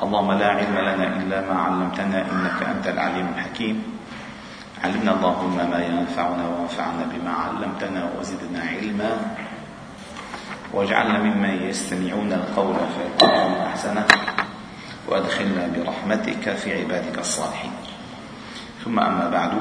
[0.00, 3.76] اللهم لا علم لنا إلا ما علمتنا إنك أنت العليم الحكيم.
[4.84, 9.12] علمنا اللهم ما ينفعنا وانفعنا بما علمتنا وزدنا علما.
[10.72, 14.04] واجعلنا ممن يستمعون القول فيتبعون أحسنه.
[15.08, 17.72] وأدخلنا برحمتك في عبادك الصالحين.
[18.84, 19.52] ثم أما بعد.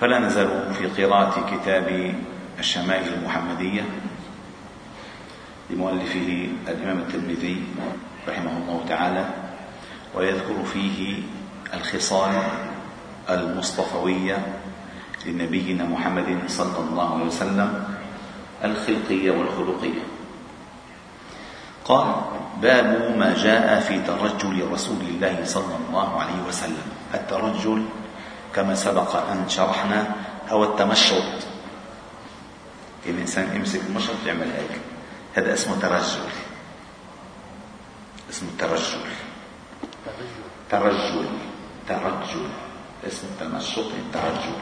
[0.00, 2.14] فلا نزال في قراءة كتاب
[2.58, 3.84] الشمائل المحمدية.
[5.74, 7.64] لمؤلفه الإمام الترمذي
[8.28, 9.24] رحمه الله تعالى
[10.14, 11.22] ويذكر فيه
[11.74, 12.42] الخصال
[13.30, 14.38] المصطفوية
[15.26, 17.84] لنبينا محمد صلى الله عليه وسلم
[18.64, 20.02] الخلقية والخلقية.
[21.84, 22.14] قال
[22.62, 26.86] باب ما جاء في ترجل رسول الله صلى الله عليه وسلم.
[27.14, 27.84] الترجل
[28.54, 30.14] كما سبق أن شرحنا
[30.48, 31.48] هو التمشط.
[33.06, 34.93] الإنسان يمسك المشط يعمل هيك.
[35.34, 36.28] هذا اسمه ترجل.
[38.30, 39.04] اسمه ترجل.
[40.70, 41.28] ترجل.
[41.88, 42.48] ترجل.
[43.06, 44.58] اسم التمشط الترجل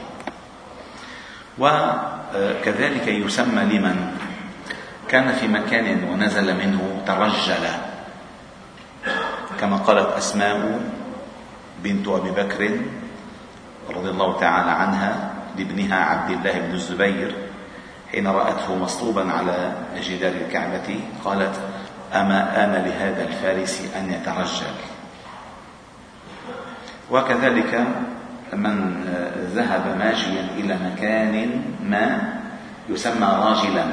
[1.59, 4.17] وكذلك يسمى لمن؟
[5.07, 7.65] كان في مكان ونزل منه ترجل.
[9.59, 10.81] كما قالت أسماء
[11.83, 12.79] بنت أبي بكر
[13.89, 17.35] رضي الله تعالى عنها لابنها عبد الله بن الزبير.
[18.13, 21.59] حين رأته مصلوبا على جدار الكعبة قالت
[22.13, 24.73] أما آن لهذا الفارس أن يترجل؟
[27.11, 27.87] وكذلك
[28.53, 29.03] من
[29.55, 32.33] ذهب ماشيا إلى مكان ما
[32.89, 33.85] يسمى راجلا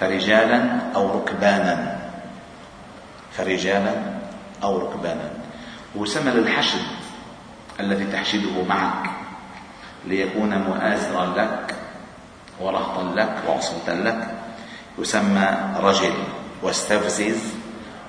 [0.00, 1.98] فرجالا أو ركبانا
[3.32, 3.92] فرجالا
[4.62, 5.30] أو ركبانا.
[5.96, 6.82] ويسمى للحشد
[7.80, 9.10] الذي تحشده معك
[10.06, 11.77] ليكون مؤازرا لك
[12.60, 14.28] ورهطا لك وعصمة لك.
[14.98, 15.48] يسمى
[15.80, 16.14] رجل.
[16.62, 17.54] واستفزز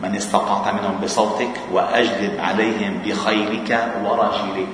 [0.02, 4.68] من استطعت منهم بصوتك وأجلب عليهم بخيلك ورجلك.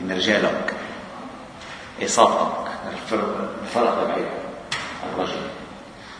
[0.00, 0.74] من رجالك
[2.02, 2.70] إصابتك
[3.62, 4.26] الفرق بعيد
[5.12, 5.42] الرجل.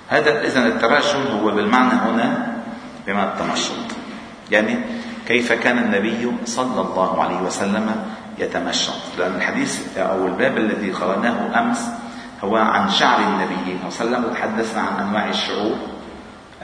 [0.08, 2.56] هذا إذا الترجل هو بالمعنى هنا
[3.06, 3.72] بمعنى التمشط
[4.50, 4.78] يعني
[5.26, 8.04] كيف كان النبي صلى الله عليه وسلم
[8.38, 11.88] يتمشط لأن الحديث أو الباب الذي قرأناه أمس
[12.44, 13.54] هو عن شعر النبي
[13.90, 15.76] صلى الله عليه وسلم وتحدثنا عن أنواع الشعور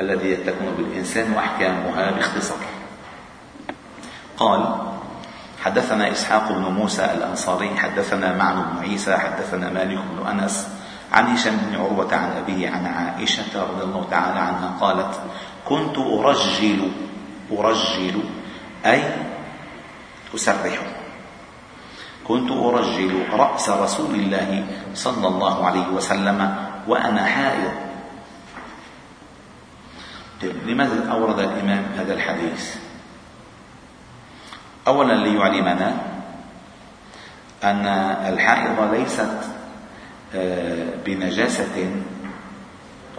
[0.01, 2.59] الذي تكون بالإنسان وأحكامها باختصار.
[4.37, 4.75] قال
[5.63, 10.69] حدثنا إسحاق بن موسى الأنصاري حدثنا معن بن عيسى حدثنا مالك بن أنس
[11.13, 15.21] عن هشام بن عروة عن أبيه عن عائشة رضي الله تعالى عنها قالت
[15.69, 16.91] كنت أرجل
[17.53, 18.23] أرجل
[18.87, 19.03] أي
[20.35, 20.79] أسرح.
[22.31, 27.73] كنت أرجل رأس رسول الله صلى الله عليه وسلم وأنا حائض.
[30.43, 32.75] لماذا أورد الإمام هذا الحديث؟
[34.87, 35.97] أولا ليعلمنا
[37.65, 37.87] أن
[38.33, 39.39] الحائض ليست
[40.35, 41.91] آه، بنجاسة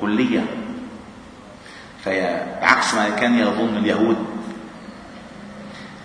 [0.02, 0.46] كلية
[2.06, 4.18] فعكس ما كان يظن اليهود.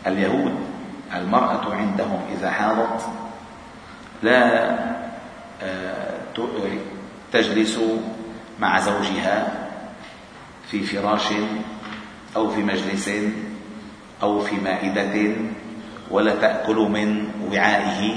[0.06, 0.66] اليهود
[1.14, 3.06] المرأة عندهم إذا حاضت
[4.22, 4.70] لا
[5.62, 6.16] آه،
[7.32, 7.78] تجلس
[8.60, 9.68] مع زوجها
[10.70, 11.28] في فراش
[12.36, 13.10] أو في مجلس
[14.22, 15.36] أو في مائدة
[16.10, 18.16] ولا تأكل من وعائه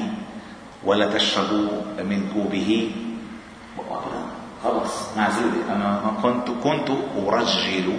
[0.83, 1.69] ولا تشرب
[1.99, 2.91] من كوبه.
[4.63, 6.89] خلاص معزولة أنا كنت كنت
[7.27, 7.97] أرجل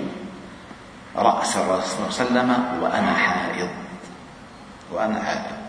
[1.17, 3.69] رأس الرسول صلى الله عليه وسلم وأنا حائض.
[5.01, 5.61] حائض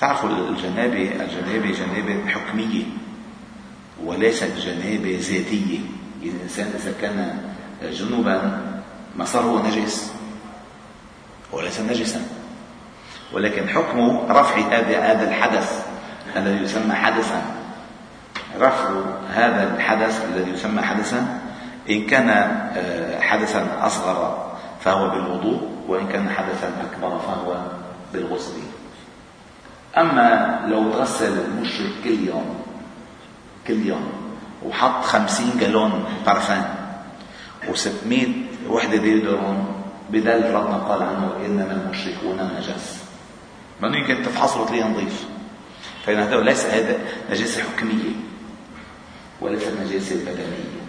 [0.00, 2.84] تعرفوا الجنابة الجنابة جنابة حكمية
[4.04, 5.80] وليست جنابة ذاتية.
[6.22, 7.38] يعني الإنسان إذا كان
[7.82, 8.60] جنوبا
[9.34, 10.12] هو نجس
[11.52, 12.20] وليس نجسا.
[13.32, 15.86] ولكن حكم رفع هذا هذا الحدث
[16.36, 17.42] الذي يسمى حدثا.
[18.60, 18.88] رفع
[19.34, 21.40] هذا الحدث الذي يسمى حدثا
[21.90, 24.47] إن كان آه، حدثا أصغر
[24.80, 27.62] فهو بالوضوء وإن كان حدثا أكبر فهو
[28.12, 28.52] بالغسل.
[29.98, 32.64] أما لو تغسل المشرك كل يوم
[33.66, 34.12] كل يوم
[34.64, 36.74] وحط خمسين جالون بارفان
[37.68, 38.28] وستمائة
[38.68, 39.66] وحدة ديودرون
[40.10, 43.04] بدل ربنا قال عنه إنما المشركون نجس.
[43.80, 45.26] ما يمكن تفحصه وتلاقيه نظيف.
[46.06, 46.98] فإن هذا ليس هذا
[47.30, 48.12] نجاسة حكمية
[49.40, 50.80] وليست نجاسة بدنية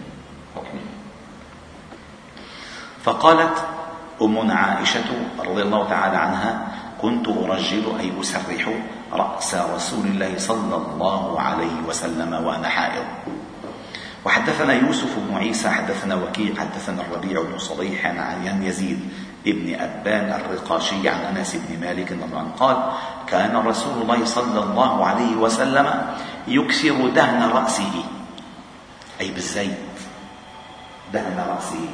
[0.56, 0.90] حكمية.
[3.04, 3.64] فقالت
[4.22, 5.08] أمنا عائشة
[5.38, 6.68] رضي الله تعالى عنها
[7.02, 8.68] كنت أرجل أي أسرح
[9.12, 13.04] رأس رسول الله صلى الله عليه وسلم وأنا حائض.
[14.24, 19.00] وحدثنا يوسف بن عيسى حدثنا وكيع حدثنا الربيع بن صبيح عن يزيد
[19.46, 22.76] ابن أبان الرقاشي عن أنس بن مالك رضي الله قال
[23.26, 25.86] كان رسول الله صلى الله عليه وسلم
[26.48, 28.04] يكثر دهن رأسه.
[29.20, 29.96] أي بالزيت.
[31.12, 31.88] دهن رأسه.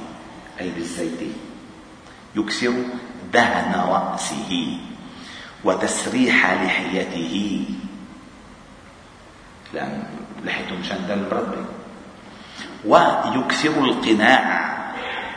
[0.61, 1.21] أي بالزيت.
[2.37, 2.73] يكثر
[3.33, 4.79] دهن رأسه
[5.65, 7.65] وتسريح لحيته.
[9.75, 10.03] لأن
[10.45, 11.67] لحيته مشان ده البرد
[12.85, 14.67] ويكثر القناع.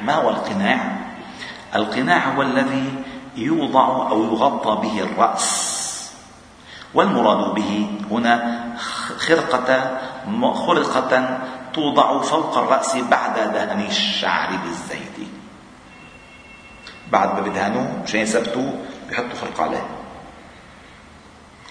[0.04, 0.98] ما هو القناع؟
[1.75, 2.94] القناع هو الذي
[3.36, 5.69] يوضع أو يغطى به الرأس.
[6.94, 8.66] والمراد به هنا
[9.18, 10.00] خرقة
[10.54, 11.40] خرقة
[11.74, 15.19] توضع فوق الرأس بعد دهن الشعر بالزيت.
[17.11, 18.73] بعد ما بدهنوه مشان يثبتوه
[19.09, 19.85] بيحطوا خرقة عليه.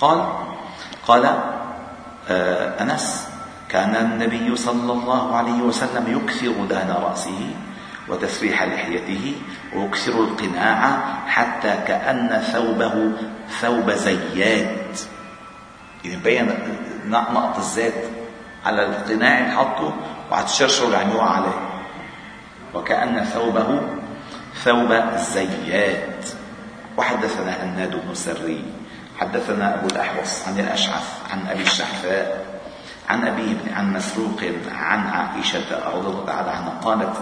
[0.01, 0.29] قال
[1.07, 1.25] قال
[2.29, 3.29] آه أنس
[3.69, 7.51] كان النبي صلى الله عليه وسلم يكثر دهن رأسه
[8.09, 9.35] وتسريح لحيته
[9.75, 13.13] ويكسر القناع حتى كأن ثوبه
[13.61, 15.01] ثوب زيات.
[16.05, 16.51] إذا بين
[17.07, 17.95] نقط الزيت
[18.67, 19.95] على القناع اللي حطه
[20.31, 21.69] وعلى الشرشر اللي عم يوقع عليه.
[22.75, 23.81] وكأن ثوبه
[24.65, 26.25] ثوب الزيات.
[26.99, 28.65] وحدثنا هناد بن سري
[29.19, 32.47] حدثنا أبو الأحوص عن الأشعث عن أبي الشحفاء
[33.09, 34.41] عن أبيه عن مسروق
[34.73, 37.17] عن عائشة رضي الله تعالى عنها قالت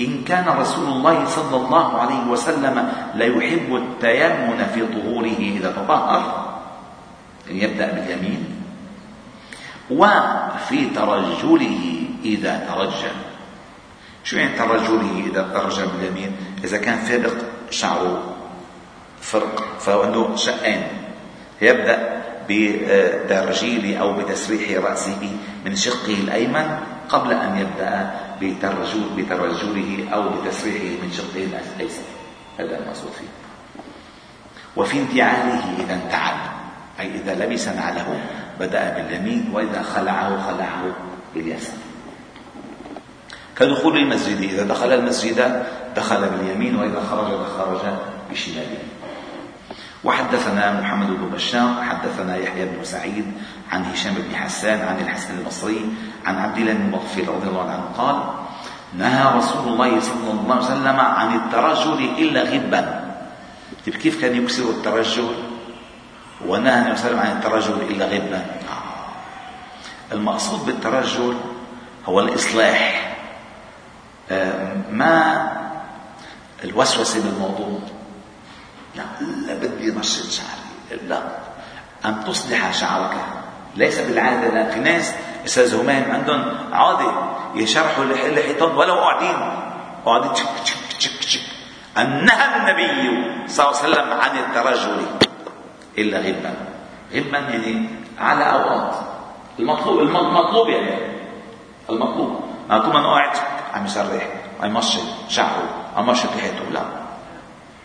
[0.00, 6.52] إن كان رسول الله صلى الله عليه وسلم ليحب التيمن في طهوره إذا تطهر
[7.46, 8.62] يعني يبدأ باليمين
[9.90, 13.31] وفي ترجله إذا ترجل.
[14.24, 17.36] شو يعني ترجله إذا ترجل باليمين؟ إذا كان فرق
[17.70, 18.36] شعره
[19.20, 20.82] فرق فهو عنده شقين.
[21.62, 26.78] يبدأ بترجيل أو بتسريح رأسه من شقه الأيمن
[27.08, 31.46] قبل أن يبدأ بترجل بترجله أو بتسريحه من شقه
[31.76, 32.02] الأيسر.
[32.58, 33.30] هذا المقصود فيه.
[34.76, 36.36] وفي انتعاله إذا انتعل
[37.00, 38.20] أي إذا لبس نعله
[38.60, 40.82] بدأ باليمين وإذا خلعه خلعه
[41.34, 41.91] باليسار.
[43.58, 44.40] كدخول المسجد.
[44.40, 45.62] إذا دخل المسجد
[45.96, 47.94] دخل باليمين وإذا خرج خرج
[48.30, 48.78] بشماله.
[50.04, 53.32] وحدثنا محمد بن بشار حدثنا يحيى بن سعيد
[53.72, 55.86] عن هشام بن حسان عن الحسن البصري
[56.26, 58.16] عن عبد الله بن مغفر رضي الله عنه قال
[58.98, 63.14] نهى رسول الله صلى الله عليه وسلم عن الترجل إلا غبا.
[63.86, 65.34] طيب كيف كان يكسر الترجل؟
[66.46, 68.46] ونهى النبي صلى الله عليه وسلم عن الترجل إلا غبا.
[70.12, 71.36] المقصود بالترجل
[72.06, 73.11] هو الإصلاح.
[74.90, 75.52] ما
[76.64, 77.78] الوسوسة بالموضوع
[78.96, 79.02] لا
[79.46, 81.22] لا بدي مشط شعري لا.
[82.04, 83.16] أن تصلح شعرك؟
[83.76, 85.14] ليس بالعادة لا في ناس
[85.44, 87.12] أستاذ همام عندهم عادة
[87.54, 89.36] يشرحوا لحيتهم ولو قاعدين.
[90.04, 91.40] قاعدين تشك تشك تشك تشك.
[91.98, 95.06] أن نهى النبي صلى الله عليه وسلم عن الترجل.
[95.98, 96.54] إلا غبا.
[97.14, 97.88] غبا يعني
[98.18, 98.94] على أوقات.
[99.58, 101.12] المطلوب المطلوب يعني.
[101.90, 102.40] المطلوب.
[102.68, 103.36] ما ما قاعد
[103.72, 104.28] عم يسرح
[104.60, 106.82] عم يمشط شعره عم يمشط لحيته لا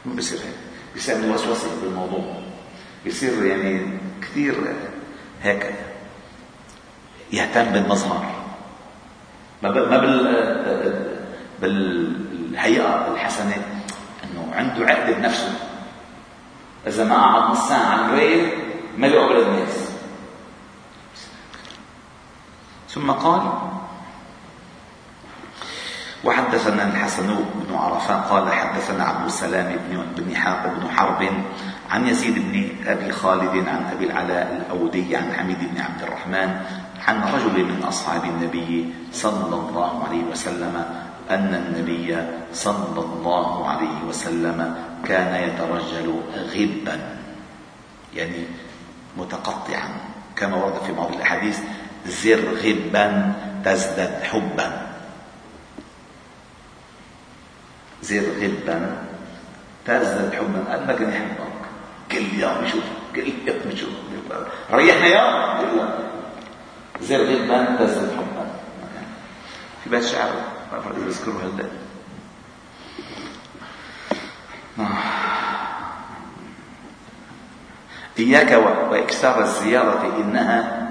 [0.06, 0.56] ما بصير هيك
[0.94, 2.42] بيسبب وسوسه بالموضوع
[3.06, 4.76] بيصير يعني كثير
[5.44, 5.74] هيك
[7.32, 8.26] يهتم بالمظهر
[9.64, 10.68] ما ما بال
[11.62, 13.56] بالهيئه الحسنه
[14.24, 15.54] انه عنده عقده بنفسه
[16.88, 18.50] اذا ما قعد نص ساعه على الريل
[18.98, 19.90] ما بيقبل الناس
[22.90, 23.42] ثم قال
[26.28, 30.34] وحدثنا الحسن بن عرفة قال حدثنا عبد السلام بن بن
[30.76, 31.30] بن حرب
[31.92, 36.50] عن يزيد بن أبي خالد عن أبي العلاء الأودي عن حميد بن عبد الرحمن
[37.08, 40.86] عن رجل من أصحاب النبي صلى الله عليه وسلم
[41.32, 42.18] أن النبي
[42.54, 44.76] صلى الله عليه وسلم
[45.08, 46.22] كان يترجل
[46.56, 47.00] غبا
[48.16, 48.44] يعني
[49.18, 49.90] متقطعا.
[50.36, 51.60] كما ورد في بعض الأحاديث
[52.06, 53.34] زر غبا
[53.66, 54.87] تزدد حبا.
[58.02, 58.98] زير غبا
[59.86, 61.58] تزداد حبا قد ما كان يحبك.
[62.12, 62.84] كل يوم يشوف
[63.16, 63.90] كل يوم يشوف
[64.72, 65.90] ريحنا يوم
[67.02, 68.46] زير غبا تزداد حبا
[69.84, 70.30] في بيت شعر
[70.72, 71.66] ما بعرف بذكره هلا.
[78.20, 78.52] إياك
[78.92, 80.88] وإكثار الزيارة إنها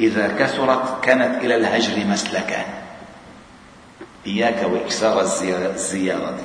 [0.00, 2.79] إذا كثرت كانت إلى الهجر مسلكا.
[4.26, 6.36] إياك وإكثار الزيارة.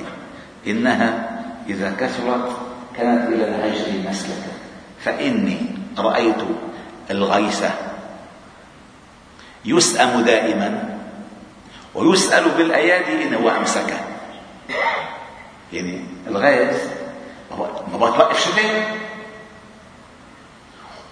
[0.66, 2.50] إنها إذا كثرت
[2.96, 4.52] كانت إلى الهجر مسلكا
[5.00, 5.58] فإني
[5.98, 6.36] رأيت
[7.10, 7.64] الغيث
[9.64, 10.98] يسأم دائما
[11.94, 14.00] ويسأل بالأيادي إن هو أمسكه
[15.72, 16.76] يعني الغاز
[17.92, 18.84] ما بتوقف شتي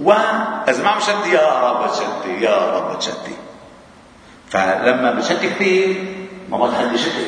[0.00, 3.36] وإذا ما مشتي يا رب تشتي يا رب تشتي
[4.50, 6.23] فلما بشتي كثير
[6.56, 7.26] ما بتخلي شتي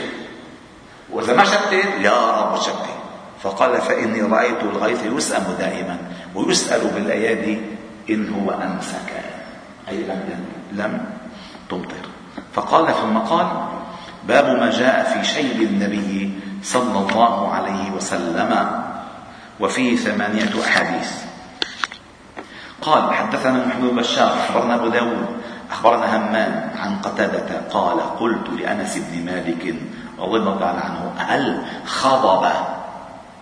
[1.12, 2.96] وإذا ما شتت يا رب شتي
[3.42, 5.98] فقال فإني رأيت الغيث يسأم دائما
[6.34, 7.60] ويسأل بالأيادي
[8.10, 9.12] إن هو أمسك.
[9.88, 11.04] أي لم لم
[11.70, 12.06] تمطر.
[12.52, 13.46] فقال ثم قال
[14.28, 18.82] باب ما جاء في شيب النبي صلى الله عليه وسلم
[19.60, 21.10] وفيه ثمانية أحاديث.
[22.82, 25.26] قال حدثنا محمد بن بشار أخبرنا أبو داود
[25.86, 29.74] أخبرنا همام عن قتادة قال قلت لأنس بن مالك
[30.18, 32.50] رضي الله تعالى عنه هل خضب؟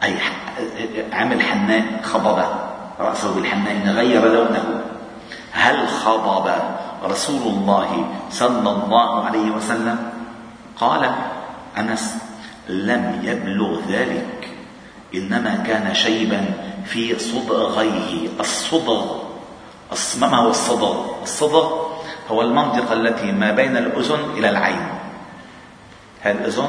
[0.03, 0.17] أي
[1.13, 2.45] عمل حناء خضب
[3.01, 4.81] رأسه بالحناء غير لونه.
[5.53, 6.51] هل خضب
[7.05, 9.99] رسول الله صلى الله عليه وسلم؟
[10.81, 11.15] قال
[11.79, 12.17] أنس
[12.69, 14.49] لم يبلغ ذلك
[15.15, 16.45] إنما كان شيبا
[16.85, 19.25] في صدغيه الصدغ
[20.21, 21.94] ما هو الصدغ الصدغ
[22.31, 24.89] هو المنطقة التي ما بين الأذن إلى العين.
[26.23, 26.69] هاي الأذن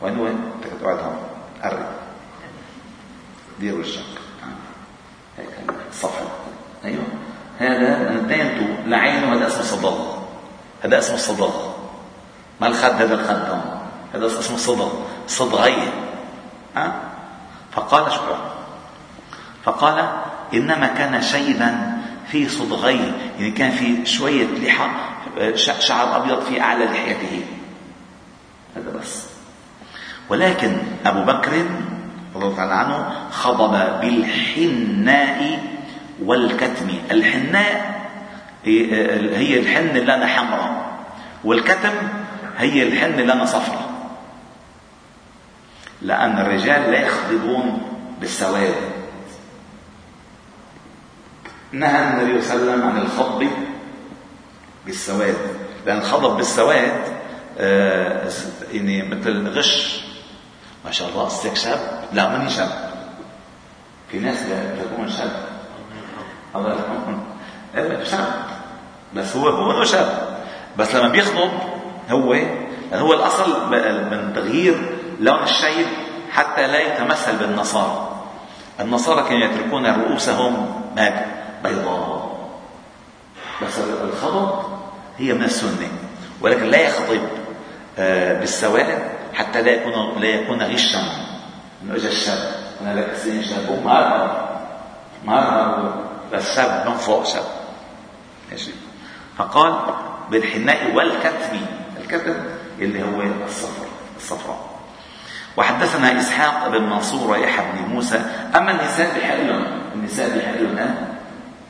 [0.00, 0.38] وين وين؟
[0.80, 1.18] تقعد هون
[1.62, 1.86] قرب
[3.60, 4.00] دير وشك.
[5.38, 5.48] هيك
[5.90, 6.24] الصفحة
[6.84, 7.04] أيوه.
[7.58, 9.94] هذا انتينتو لعين وهذا اسمه صدغ
[10.82, 11.50] هذا اسمه صدغ
[12.60, 13.50] ما الخد؟ هذا الخد.
[13.50, 13.80] هون
[14.14, 14.88] هذا اسمه صدغ
[15.26, 15.92] صدغية
[16.76, 16.92] ها؟
[17.72, 18.50] فقال شكرا.
[19.64, 20.10] فقال
[20.54, 21.89] إنما كان شيبا
[22.30, 24.86] في صدغيه يعني كان في شوية لحى
[25.80, 27.44] شعر أبيض في أعلى لحيته.
[28.76, 29.26] هذا بس.
[30.28, 31.52] ولكن أبو بكر
[32.34, 35.62] رضي الله تعالى عنه خضب بالحناء
[36.22, 36.88] والكتم.
[37.10, 38.00] الحناء
[38.64, 40.98] هي الحن اللي لنا حمراء
[41.44, 41.94] والكتم
[42.58, 43.90] هي الحن اللي لنا صفراء.
[46.02, 47.82] لأن الرجال لا يخضبون
[48.20, 48.74] بالسواد.
[51.72, 53.50] نهى النبي صلى الله عليه وسلم عن الخضب
[54.86, 55.36] بالسواد.
[55.86, 57.02] لأن الخضب بالسواد
[57.58, 58.28] آه
[58.72, 60.04] يعني مثل غش.
[60.84, 62.04] ما شاء الله استك شاب.
[62.12, 62.90] لا ماني شاب.
[64.10, 64.38] في ناس
[64.80, 65.32] تكون شاب.
[66.56, 67.24] الله يرحمهم.
[67.76, 68.32] إيه، شاب.
[69.14, 70.38] بس هو هو شاب.
[70.78, 71.50] بس لما بيخضب
[72.10, 72.36] هو
[72.92, 73.70] هو الأصل
[74.10, 75.86] من تغيير لون الشيب
[76.30, 78.10] حتى لا يتمثل بالنصارى.
[78.80, 82.40] النصارى كانوا يتركون رؤوسهم ماذا بيضاء.
[83.62, 84.64] بس الخضب
[85.18, 85.88] هي من السنة
[86.40, 87.20] ولكن لا يخضب
[87.98, 88.98] آه، بالسواد
[89.34, 91.00] حتى لا يكون لا يكون غشا.
[91.82, 92.38] إنه اجى الشاب
[92.80, 94.50] أنا لك سنين شاب ما
[95.24, 95.94] ما
[96.32, 97.44] بس شاب من فوق شاب.
[98.50, 98.70] ماشي؟
[99.38, 99.74] فقال
[100.30, 101.60] بالحناء والكتم
[102.00, 102.34] الكتم
[102.78, 103.86] اللي هو الصفر
[104.16, 104.70] الصفراء.
[105.56, 108.20] وحدثنا إسحاق بن منصور ويحيى بن موسى
[108.56, 110.60] أما النساء بحق لهم النساء بحق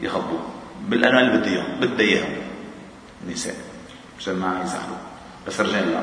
[0.01, 0.39] يخبوا.
[0.89, 2.37] بالالوان اللي بده إياهم بده إياهم.
[3.27, 3.55] النساء
[4.19, 4.97] مشان ما يزعلوا
[5.47, 6.01] بس الرجال لا.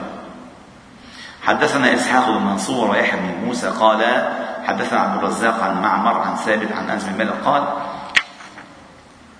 [1.41, 4.01] حدثنا إسحاق بن منصور ويحيى بن موسى قال
[4.63, 7.63] حدثنا عبد الرزاق عن معمر عن ثابت عن أنس بن مالك قال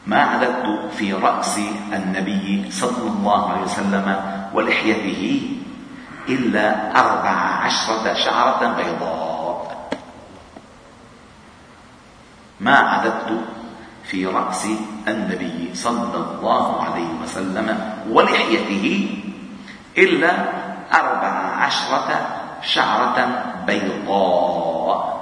[0.07, 1.59] ما عددت في رأس
[1.93, 4.21] النبي صلى الله عليه وسلم
[4.53, 5.51] ولحيته
[6.29, 9.89] إلا أربع عشرة شعرة بيضاء.
[12.59, 13.43] ما عددت
[14.07, 14.67] في رأس
[15.07, 19.09] النبي صلى الله عليه وسلم ولحيته
[19.97, 20.31] إلا
[20.93, 22.27] أربع عشرة
[22.61, 25.17] شعرة بيضاء.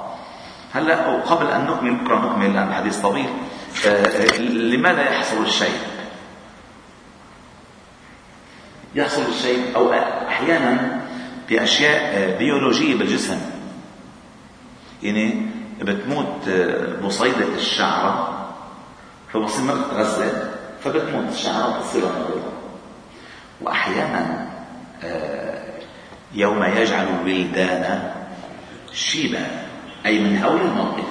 [0.74, 3.28] هلا قبل أن نكمل بكرة نكمل لأن الحديث طويل.
[3.86, 5.78] آه، لماذا يحصل الشيء؟
[8.94, 9.92] يحصل الشيء أو
[10.28, 11.00] أحيانا
[11.48, 13.40] بأشياء آه، بيولوجية بالجسم.
[15.02, 15.46] يعني
[15.80, 18.35] بتموت آه، بصيدة الشعرة.
[19.40, 20.50] فبصير ما بتتغذى
[20.84, 22.52] فبتموت الشعرة بتصير بيضاء
[23.60, 24.46] وأحيانا
[26.34, 28.12] يوم يجعل الولدان
[28.92, 29.46] شيبا
[30.06, 31.04] أي من هول الموقف.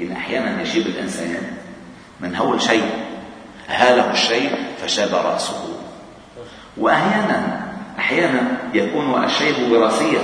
[0.00, 1.56] إن أحيانا يشيب الإنسان
[2.20, 2.90] من هول شيء
[3.68, 5.78] هاله الشيء فشاب رأسه.
[6.76, 10.20] وأحيانا أحيانا يكون الشيب وراثيا.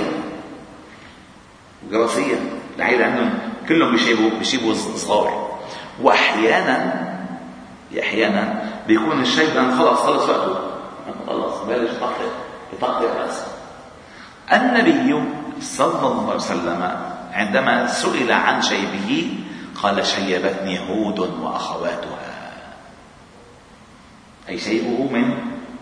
[1.91, 2.39] وراثيا
[2.77, 5.48] العيلة عندهم كلهم بيشيبوا بيشيبوا صغار.
[6.01, 7.09] وأحيانا
[7.99, 10.59] أحيانا بيكون الشيب لأن خلص خلص وقته.
[11.27, 12.31] خلص بلش يطقطق
[12.73, 13.47] يطقطق رأسه
[14.53, 15.23] النبي
[15.61, 16.91] صلى الله عليه وسلم
[17.33, 19.33] عندما سئل عن شيبه
[19.83, 22.51] قال شيبتني هود وأخواتها.
[24.49, 25.37] أي شيبه من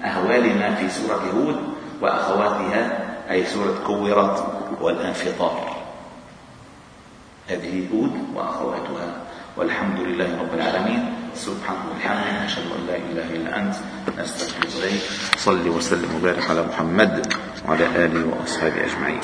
[0.06, 1.60] أهوال ما في سورة هود
[2.02, 3.00] وأخواتها
[3.32, 4.44] أي سورة كورت
[4.82, 5.76] والانفطار.
[7.50, 9.27] هذه هود وأخواتها.
[9.58, 11.04] والحمد لله رب العالمين.
[11.36, 13.76] سبحانه وبحمده نشهد أن لا إله إلا أنت
[14.20, 15.02] نستغفرك إليك.
[15.38, 17.34] صل وسلم وبارك على محمد
[17.66, 19.22] وعلى آله وأصحابه أجمعين.